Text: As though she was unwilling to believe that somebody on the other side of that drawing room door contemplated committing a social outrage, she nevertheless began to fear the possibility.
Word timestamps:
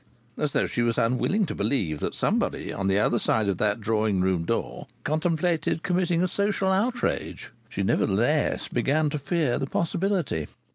As 0.35 0.51
though 0.53 0.65
she 0.65 0.81
was 0.81 0.97
unwilling 0.97 1.45
to 1.45 1.53
believe 1.53 1.99
that 1.99 2.15
somebody 2.15 2.73
on 2.73 2.87
the 2.87 2.97
other 2.97 3.19
side 3.19 3.47
of 3.47 3.59
that 3.59 3.79
drawing 3.79 4.19
room 4.19 4.45
door 4.45 4.87
contemplated 5.03 5.83
committing 5.83 6.23
a 6.23 6.27
social 6.27 6.69
outrage, 6.69 7.51
she 7.69 7.83
nevertheless 7.83 8.67
began 8.67 9.11
to 9.11 9.19
fear 9.19 9.59
the 9.59 9.67
possibility. 9.67 10.47